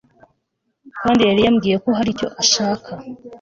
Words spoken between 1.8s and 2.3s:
ko hari icyo